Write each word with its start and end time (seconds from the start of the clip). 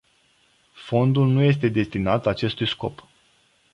Fondul 0.73 1.27
nu 1.27 1.41
este 1.41 1.67
destinat 1.69 2.25
acestui 2.27 2.67
scop. 2.67 3.07